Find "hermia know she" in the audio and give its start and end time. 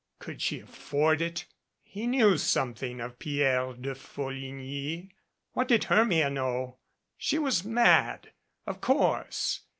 5.83-7.37